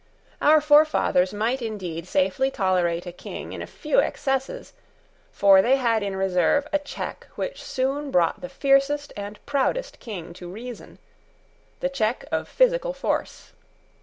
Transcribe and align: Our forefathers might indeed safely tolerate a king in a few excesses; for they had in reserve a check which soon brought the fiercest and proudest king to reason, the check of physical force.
Our 0.41 0.61
forefathers 0.61 1.31
might 1.31 1.61
indeed 1.61 2.07
safely 2.07 2.49
tolerate 2.49 3.05
a 3.05 3.11
king 3.11 3.53
in 3.53 3.61
a 3.61 3.67
few 3.67 3.99
excesses; 3.99 4.73
for 5.31 5.61
they 5.61 5.75
had 5.75 6.01
in 6.01 6.15
reserve 6.15 6.67
a 6.73 6.79
check 6.79 7.27
which 7.35 7.61
soon 7.61 8.09
brought 8.09 8.41
the 8.41 8.49
fiercest 8.49 9.13
and 9.15 9.37
proudest 9.45 9.99
king 9.99 10.33
to 10.33 10.49
reason, 10.49 10.97
the 11.81 11.89
check 11.89 12.25
of 12.31 12.47
physical 12.49 12.93
force. 12.93 13.51